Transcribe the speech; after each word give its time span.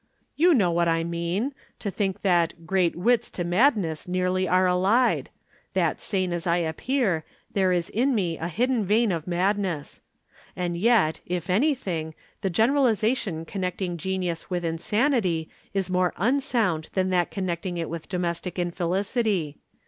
"You 0.35 0.55
know 0.55 0.71
what 0.71 0.87
I 0.87 1.03
mean. 1.03 1.53
You 1.85 1.91
think 1.91 2.23
that 2.23 2.65
'great 2.65 2.95
wits 2.95 3.29
to 3.29 3.43
madness 3.43 4.07
nearly 4.07 4.47
are 4.47 4.65
allied,' 4.65 5.29
that 5.73 5.99
sane 5.99 6.33
as 6.33 6.47
I 6.47 6.57
appear, 6.57 7.23
there 7.53 7.71
is 7.71 7.91
in 7.91 8.15
me 8.15 8.35
a 8.39 8.47
hidden 8.47 8.83
vein 8.83 9.11
of 9.11 9.27
madness. 9.27 10.01
And 10.55 10.75
yet, 10.75 11.19
if 11.27 11.51
anything, 11.51 12.15
the 12.41 12.49
generalization 12.49 13.45
connecting 13.45 13.95
genius 13.97 14.49
with 14.49 14.65
insanity 14.65 15.49
is 15.71 15.87
more 15.87 16.15
unsound 16.17 16.89
than 16.93 17.11
that 17.11 17.29
connecting 17.29 17.77
it 17.77 17.87
with 17.87 18.09
domestic 18.09 18.57
infelicity. 18.57 19.57